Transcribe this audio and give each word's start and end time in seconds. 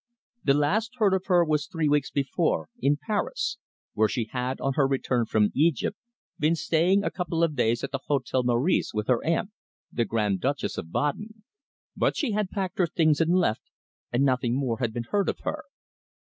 The 0.43 0.55
last 0.55 0.95
heard 0.95 1.13
of 1.13 1.27
her 1.27 1.45
was 1.45 1.67
three 1.67 1.87
weeks 1.87 2.09
before 2.09 2.69
in 2.79 2.97
Paris 2.97 3.59
where 3.93 4.07
she 4.07 4.25
had, 4.31 4.59
on 4.59 4.73
her 4.73 4.87
return 4.87 5.27
from 5.27 5.51
Egypt, 5.53 5.95
been 6.39 6.55
staying 6.55 7.03
a 7.03 7.11
couple 7.11 7.43
of 7.43 7.55
days 7.55 7.83
at 7.83 7.91
the 7.91 7.99
Hotel 8.07 8.41
Maurice 8.41 8.95
with 8.95 9.05
her 9.09 9.23
aunt, 9.23 9.51
the 9.91 10.03
Grand 10.05 10.39
Duchess 10.41 10.79
of 10.79 10.91
Baden, 10.91 11.43
but 11.95 12.17
she 12.17 12.31
had 12.31 12.49
packed 12.49 12.79
her 12.79 12.87
things 12.87 13.21
and 13.21 13.35
left, 13.35 13.61
and 14.11 14.23
nothing 14.23 14.57
more 14.59 14.79
had 14.79 14.91
been 14.91 15.03
heard 15.07 15.29
of 15.29 15.41
her. 15.41 15.65